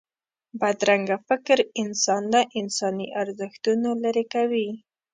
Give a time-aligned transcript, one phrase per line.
[0.59, 4.67] بدرنګه فکر انسان له انساني ارزښتونو لرې کوي